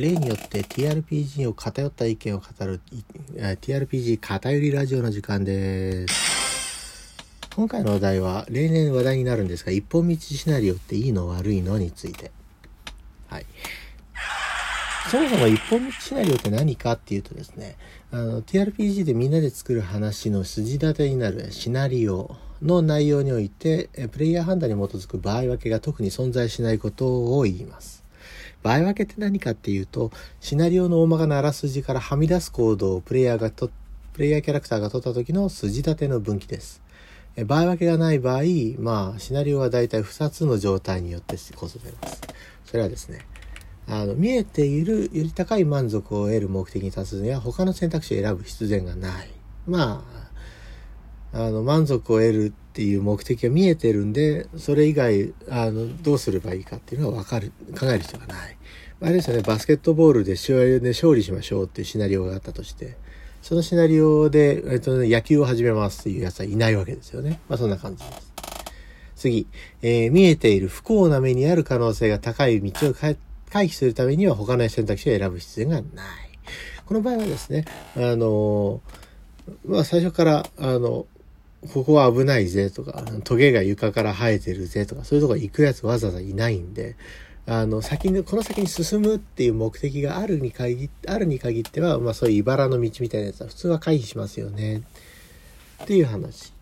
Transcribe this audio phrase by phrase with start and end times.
[0.00, 2.80] 例によって TRPG を偏った意見を語る
[3.34, 7.18] TRPG 偏りラジオの時間です。
[7.54, 12.30] 今回のお題は例年話題になるんですが、一本道シナリオっていいの悪いのについて。
[13.28, 13.46] はい。
[15.10, 17.76] そもそも一本道シナリオって何かっていうとですね、
[18.10, 27.99] あの、TRPG でみんなで作る話の筋立てになるシナリオの内容において、プレイヤー判断に基づく場合分けが特に存在しないことを言います。
[28.62, 30.10] 場合分けって何かっていうと、
[30.40, 33.70] シナリオの大まかなあらすじからはみ出す行動をプレイヤーがと、
[34.12, 36.82] プレイヤーキャラクターが取った時の筋立ての分岐です。
[37.36, 38.42] え場合分けがない場合、
[38.78, 42.20] まあ、シナリオはだいたい2つの状態によって構成されます。
[42.64, 43.20] それはですね、
[43.86, 49.30] あの、見えているより高い満足を得る目的に立つには他の選択肢を選ぶ必然がない。
[49.66, 50.19] まあ、
[51.32, 58.56] あの、満足を得るっていう目的が見えてるんで、それ以外、あの、どうすればいいかっていうのはわかる、考える必要がない。
[59.02, 62.96] あれですよね、バスケットボールで試合で勝利しましょうっていうシナリオがあったとして、
[63.42, 67.40] そのシナリオで、えっとね、野球を始めますっていうやつはいないわけですよね。
[67.48, 68.32] まあそんな感じです。
[69.16, 69.46] 次、
[69.82, 73.16] えー見えている不幸な目にある可能性が高い道を回
[73.50, 75.86] 避するためには他の選択肢を選ぶ必要がない。
[76.84, 77.64] この場合はですね、
[77.96, 78.80] あのー
[79.66, 81.06] まあ最初から、あの、
[81.72, 86.96] ここは危ないぜとか、トゲが床から生えてるぜとか、そういうとこ行くやつわざわざいないんで、
[87.46, 94.82] あの、先に、この先に進むっていう目的があるに限っあるに限っては、まあそういう茨の道みたいなやつは普通は回避しますよね。
[95.82, 96.52] っていう話。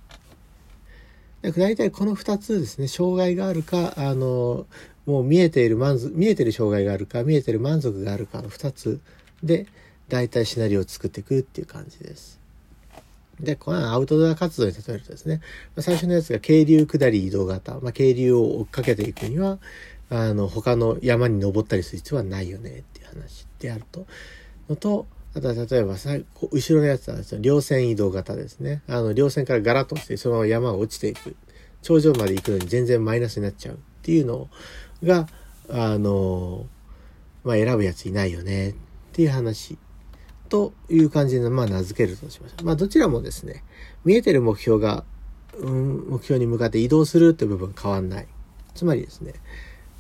[1.42, 4.66] だから大体この2つですね、障害があるか、あの、
[5.06, 9.00] もう見えている満足、見えてる障害があるか、見えてる満足があるかの2つ
[9.42, 9.66] で、
[10.08, 12.38] 大体シナリオを作っていくっていう感じです。
[13.41, 15.41] で、このアウトドア活動に例えるとですね、
[15.78, 19.58] 最初のやつが渓流下り移動型、まあ、渓流を追っかけていくには、
[20.11, 24.06] あの、他の山に登ったりする必要はないよねっていう話であると。
[24.69, 26.11] のと、あとは例えばさ、
[26.50, 28.82] 後ろのやつはですね、稜線移動型ですね。
[28.88, 31.37] あの、稜線からガラッと落ちて、そのまま山が落ちていく。
[31.82, 34.49] 頂上まで行くのに全然マイナスになっちゃうっていうの
[35.05, 35.28] が、
[35.69, 36.66] あの、
[37.44, 38.75] まあ、選ぶやついないよねっ
[39.12, 39.78] ていう話。
[40.48, 42.64] という感じで、まあ、名付けるとしましょう。
[42.64, 43.62] まあ、どちらもですね、
[44.04, 45.04] 見えてる目標が、
[45.59, 48.26] うん、目標に向かって移動するって部分変わんない。
[48.75, 49.34] つまりですね、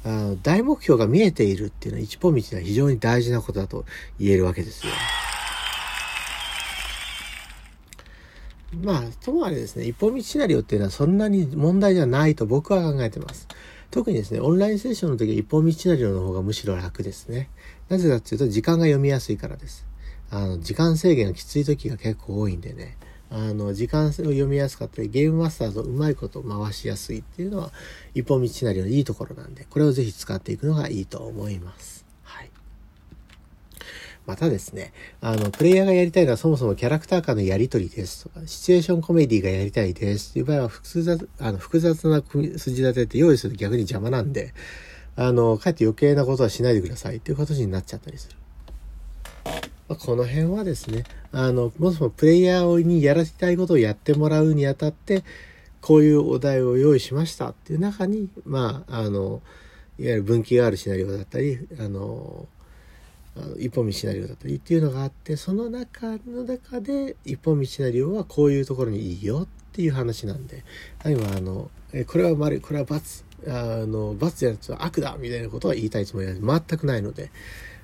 [0.04, 3.84] あの大目標が見えているっていうのは一本道では非常に大事なことだと
[4.18, 4.92] 言えるわけですよ。
[8.82, 13.48] まあ、ともあれですね、一本道シナリオっていうのはそんなに問題じゃないと僕は考えてます。
[13.90, 17.48] 特にですね、オンラインセッションの時は一本道シナリオの方がむしろ楽ですね。
[17.88, 19.87] なぜかっていうと時間が読みやすいからです。
[20.30, 22.96] あの、時間制限がきつい時が結構多いんでね。
[23.30, 27.72] あの、時間を読みやすかったり、ゲームマスターとうまいこと回しやすいっていうのは、
[28.14, 32.06] 一本道シナリオのいいところなんで、これをぜひ使っていくのがいいと思います。
[32.22, 32.50] はい。
[34.24, 44.54] またですね、あの、プレイヤーがやりたいのはそもそもキャラクター間のやりとりですとか、シチュエーションコメディがやりたいですっていう場合は複雑、あの、複雑な組み筋立てって用意すると逆に邪魔なんで、
[45.16, 48.36] あの、かえって余計なことはしないでくださいっていう形になっちゃったりする。
[49.88, 55.24] まこの辺はですね、あの、もそもプレイヤーにやらせたいことをやってもらうにあたって、
[55.80, 59.40] こういうお題を用意しましたっていう中に、まあ、あの、
[59.98, 62.46] いわゆる分岐があるシナリオだったり、あの、
[63.58, 70.64] 一本道シナリオだったりっていうのがあって、その中の中で一本道シナリオはこういうところにいいよっていう話なんで、
[71.06, 77.30] 今あの、えこれは丸い、これは×、あの、×やつは悪だみたいなことは言いたいつもりは全くないので、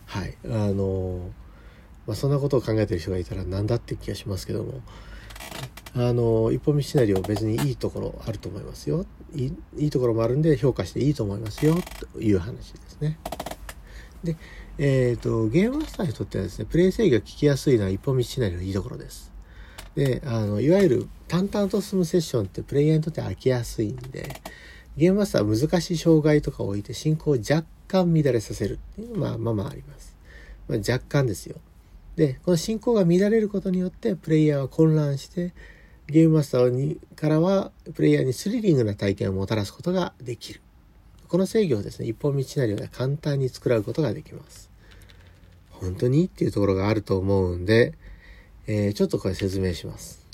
[0.07, 1.31] はい、あの、
[2.07, 4.81] まあ、そんなことを考えてる人がいたら何だって気がしますけども、
[5.97, 9.07] あの、一本道シナリオ別にいいところあると思いますよ。
[9.35, 11.77] いいいところもあるんで評価していいと思いますよ、
[12.13, 13.19] という話ですね。
[14.25, 14.37] で、
[14.79, 19.33] えっ、と、ゲームマスターにとってはですね、プレイ制御が聞きやすいのは一本道シナリオのいいところです。
[19.95, 24.41] で、あの、いわゆる淡々と進むセッションってプレイヤーにとって飽きやすいんで、
[24.97, 30.17] ゲームマスターは難しい障害とかを置いて進行を若干乱れさせるっていうのはまあまあまああります。
[30.69, 31.57] まあ、若干ですよ。
[32.17, 35.53] で、この進行が乱れることによって、プレイヤーは混乱して、
[36.07, 40.61] ゲームマスターにからは、プレイヤーにスリリングな体験をもたらすことができる。
[41.29, 44.71] この制御をですね、一本道シナリオで簡単に作らうことができます。
[45.71, 47.95] 本当にっていうところがあると思うんで、
[48.67, 50.25] えーちょっとこれ説明します。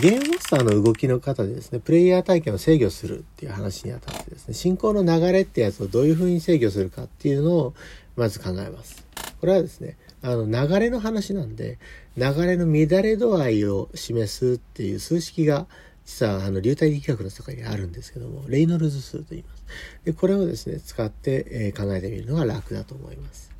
[0.00, 7.74] ゲームマスターの動きの方でですね、プレイヤー体験を制御するっていう話にあたってですね、進行の流れってやつをどういう風に制御するかっていうのを
[8.14, 9.05] まず考えます。
[9.40, 11.78] これはですね、あの流れの話なんで、
[12.16, 15.66] 流れの乱れ度合いを示すっていう数式が
[16.06, 19.64] 実はあの流体力学の世界にあるんですけども、レイノルズ数と言います。
[20.04, 23.55] で、これをですね、使って、えー、考えてみるのが楽だと思います。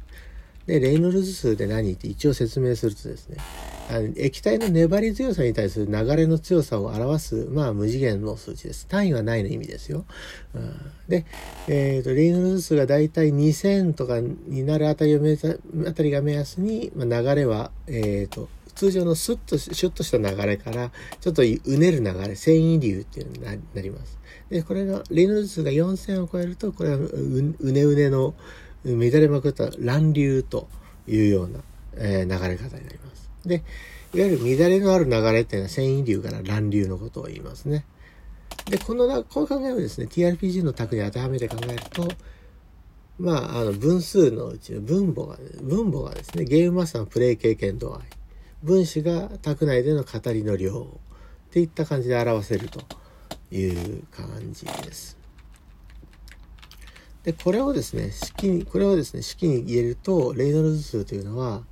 [0.66, 3.36] で、レイノルズ数で何って一応説明するとですね、
[3.88, 8.86] あの液体の粘り強さに対する流れの強さを表す、まあ、無次元の数値です。
[8.88, 10.04] 単位はないの意味ですよ。
[10.54, 10.76] うん、
[11.08, 11.24] で、
[11.68, 15.38] えっ、ー、と、レイノルズ数がだいたい2000とかになるあたりをめ
[15.86, 20.90] あたりが目安に、まあ、流れは、えっ、ー、と、通常のスッと、シュッとした流れから、
[21.20, 24.18] ちょっとうねる流れ、繊維流っていうのになります。
[24.50, 28.34] で、これが、レイノルズ数が4000を超えると、これはうねうねの、
[28.94, 30.68] 乱れまくった乱流と
[31.08, 31.60] いうような、
[31.96, 33.30] えー、流れ方になります。
[33.44, 33.62] で、
[34.14, 37.84] いわゆる乱れのある流れっていうのは繊維流から乱流のことを言いますね。
[38.66, 42.08] で、この、この考えをですね、TRPG の卓に当てはめて考えると、
[43.18, 48.02] まあ、あの、分数のうちの分母が、分母がですね、ゲームマスターのプレイ経験度合い、
[48.62, 50.72] 分子が卓内での語りの量
[51.48, 52.82] っていった感じで表せると
[53.50, 55.16] いう感じです。
[57.26, 61.64] で、これをですね、式に、これをですね、式に入れると、レイノルズ数というのは、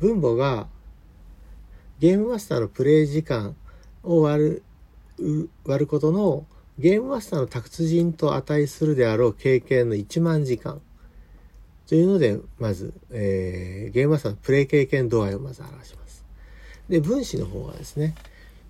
[0.00, 0.66] 分母が
[2.00, 3.54] ゲームマスターのプレイ時間
[4.02, 4.60] を割
[5.16, 6.44] る、割ることの
[6.76, 10.82] ゲームマスターの達人と値するであろう経験の1万時間
[11.86, 16.24] というので、まず、えー、ゲームマスターのプレイ経験度合いをまず表します。
[16.88, 18.16] で、分子の方はですね、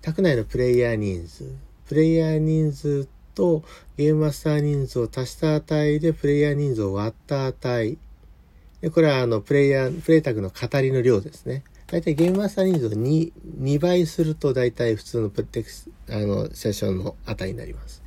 [0.03, 1.51] 卓内のプレイヤー人数、
[1.87, 3.63] プレイヤー人数と
[3.97, 7.97] ゲームマスター人数を足した値でプレイヤー人数を割った値。
[8.81, 11.63] でこれはあのプレイヤー、プレイタグの語りの量ですね。
[11.87, 18.01] 大体ゲームマスター人数を 2, 2倍すると大体普通のプレテクス、あの、セッションの値になります。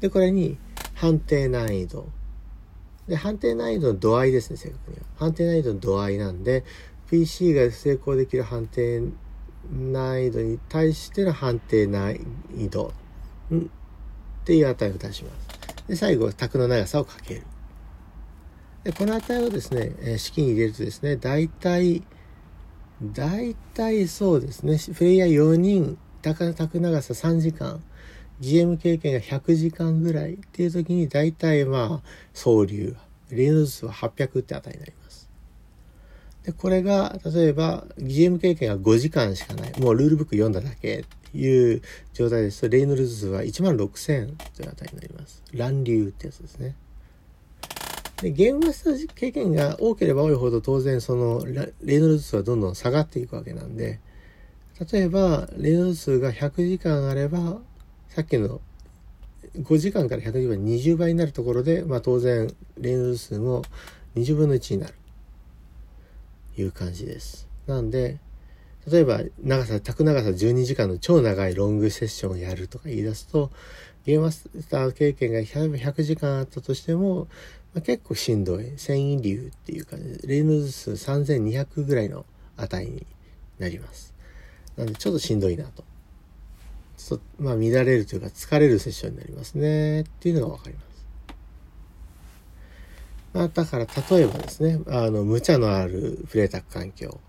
[0.00, 0.58] で、これに
[0.94, 2.06] 判定難易度。
[3.06, 5.02] で、判定難易度の度合いですね、正確には。
[5.16, 6.64] 判定難易度の度合いなんで、
[7.10, 9.02] PC が成功できる判定
[9.72, 12.12] 難易度に対しての判定難
[12.54, 12.92] 易度
[14.48, 15.88] っていう値を出します。
[15.88, 17.42] で、最後卓の長さをかける。
[18.82, 22.02] で、この値をですね、え式に入れるとですね、大体、
[23.02, 26.50] 大体そうですね、プレイヤー4人、卓
[26.80, 27.84] 長さ3時間、
[28.40, 32.96] GM 経験が100時間ぐらいっていう時に大体まあ、総流、
[33.28, 35.27] レイノズ数は800って値になります。
[36.48, 39.80] で、これが、例えば、GM 経験が5時間しかない。
[39.80, 41.82] もうルールブック読んだだけっていう
[42.14, 45.42] 状態ですと、レイノルズ数は1万6000という値になります。
[45.52, 46.74] 乱流ってやつですね。
[48.22, 54.00] で、ゲームマスター経験が多ければ多いほど当然そのレイノルズ数はどんどん下がっていくわけなんで、
[54.90, 57.58] 例えば、レイノルズ数が100時間あれば、
[58.08, 58.62] さっきの
[59.54, 62.48] 5時間から100時間20倍になるところで、まあ当然、
[62.78, 63.64] レイノルズ数も
[64.16, 64.94] 20分の1になる。
[66.60, 67.48] いう感じです。
[67.66, 68.18] なんで、
[68.90, 73.50] 例えば長さ、宅長さ12時間の超長いロングセッションをやるとか言い出すと、
[74.04, 77.28] ゲームマスター経験が100時間あったとしても、
[77.74, 78.72] まあ、結構しんどい。
[78.78, 82.24] 繊維流っていう感じで、レイノズ数3200ぐらいの
[82.56, 83.06] 値に
[83.58, 84.14] なります。
[84.76, 85.84] なんでちょっとしんどいなと。
[86.96, 90.02] ちょっと、まあ乱れるというか疲れるセッションになりますね。
[90.02, 90.87] っていうのがわかります。
[93.38, 97.20] まあだから例えばですね、あの、無茶のあるプレイタック環境。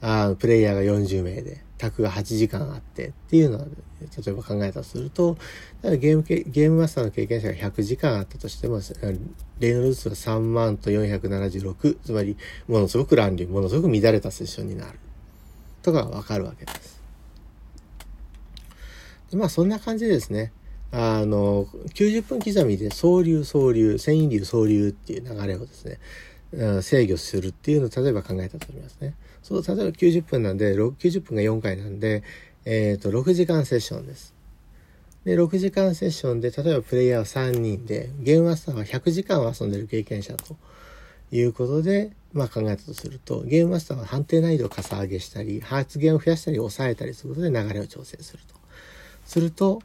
[0.00, 5.38] あプレイヤーが40名で、タクが8時間あってっていうのは、例えば考えたとすると、
[5.84, 8.80] ゲームゲームマスターの経験者が100時間あったとしても、
[9.60, 14.98] レイノルズ数は3万と476、つまり、ものすごく乱流、ものすごく乱れたセッションになる。
[15.82, 17.00] とかわかるわけです。
[19.30, 20.52] でまあ、そんな感じでですね。
[20.98, 26.00] あの、90分刻みで、総流、総流、繊維流、総流っていう流れをですね、
[26.80, 29.14] 制御するっていうのを例えば考えたと思いますね。
[29.42, 32.22] そう、例えば90分なんで、90分が4回なんで、
[32.64, 34.34] えっ、ー、と、6時間セッションです。
[35.26, 40.56] で、6時間セッションで、例えばプレイヤーは3人で、ゲームマスターは100時間遊んでる経験者と
[41.30, 48.54] いうことで、まあ考えたとすると、ゲームマスターは判定難易度をかさ上げしたり、発言を増やしたり抑えたりすることで流れを調整すると。
[49.26, 49.82] すると、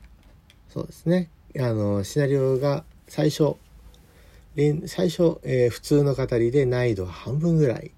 [0.73, 3.55] そうですね、あの、シナリオが最初、
[4.87, 7.91] 最初、えー、普通の語りで難易度は半分ぐらいっ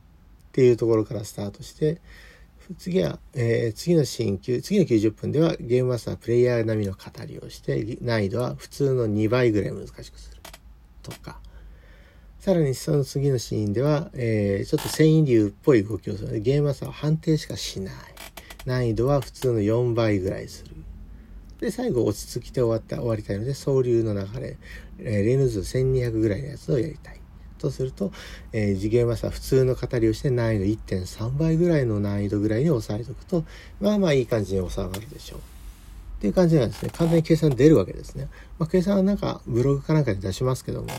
[0.52, 2.02] ていうところからスタートして、
[2.80, 10.42] 次は、えー、次のシーン、次の90分ではゲームマスタープレイヤー並みの語りをして、難易度は普通の2倍ぐらい難しくする。
[11.04, 11.40] とか。
[12.40, 17.96] さらにその次のシーンでは、えー、ちょっと繊維流っぽい動きをするので、ゲームマスターは判定しかしない。
[18.66, 20.83] 難易度は普通の4倍ぐらいする。
[21.64, 24.58] で、最後落ち着きて終わった、終わりたいので、総流の流れ、
[25.00, 27.20] えー、レヌズ1200ぐらいのやつをやりたい。
[27.58, 28.12] とすると、
[28.52, 33.46] えー、次元はさ、普通の語りをして難易度1.3倍ぐらいの難易度ぐらいに抑えておくと、
[33.80, 35.40] まあまあいい感じに収まるでしょう。
[35.40, 35.42] っ
[36.20, 36.92] ていう感じなんですね。
[36.94, 38.28] 完全に計算出るわけですね。
[38.60, 40.90] まあ、計算はなんかブログかなんかで出しますけども、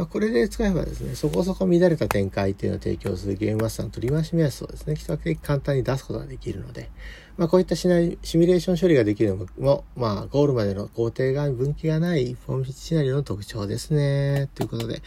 [0.00, 6.88] まあ、これで使えばですね、そこそこ乱れた展開っていうのを提供するゲームマスターの取り回し目安をですね、比較的簡単に出すことができるので、
[7.36, 14.48] まあ、こういったシナリシミュレーション処理ができるのも、まあ、ゴールまでの工程が分岐がないフォームシナリオの特徴ですね。
[14.54, 15.02] ということで、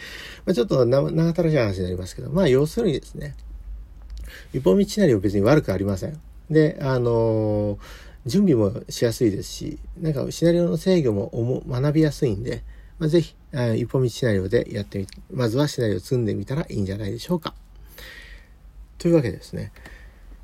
[0.45, 3.35] まあ、ちょっと長たらしい話になりますけど、まあ、要するにですね、
[4.53, 6.21] 一本道シナリオ別に悪くありません。
[6.51, 7.77] で、あのー、
[8.27, 12.62] 準備もしやすいですし、なんかシナリオの制御も学びやすいんで、
[13.00, 13.35] まあ、ぜひ、
[13.75, 17.53] 一本道シナリオでやってみ、まずはシナリオを積んでみたらいいんじゃないでしょうか。
[18.97, 19.71] というわけですね。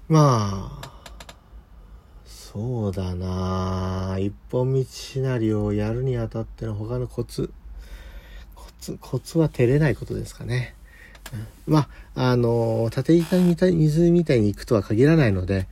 [0.08, 1.02] まあ、
[2.26, 7.52] そうだな一本道シナリオをやるにあたっての他のコツ。
[8.56, 10.76] コツ、コツは照れないことですかね。
[11.68, 15.68] まあ、あの、縦板に水みたいに行くとは限らないので、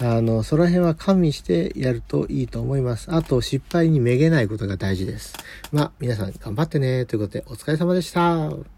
[0.00, 3.12] あの、その辺は加味してやるといいと思います。
[3.12, 5.34] あと、失敗にめげないことが大事です。
[5.70, 7.04] まあ、皆さん頑張ってね。
[7.06, 8.71] ということで、お疲れ様でした。